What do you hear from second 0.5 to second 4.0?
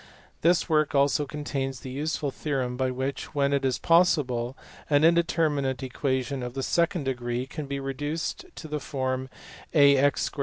work also contains the useful theorem by which, when it is